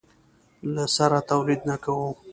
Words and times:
له 0.73 0.83
سره 0.95 1.19
تولید 1.29 1.61
نه 1.69 1.75
کوو. 1.83 2.07